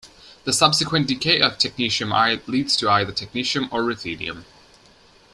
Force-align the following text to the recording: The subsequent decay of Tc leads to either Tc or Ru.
The 0.45 0.51
subsequent 0.51 1.05
decay 1.07 1.39
of 1.41 1.59
Tc 1.59 2.47
leads 2.47 2.75
to 2.77 2.89
either 2.89 3.11
Tc 3.13 3.69
or 3.71 3.83
Ru. 3.83 4.43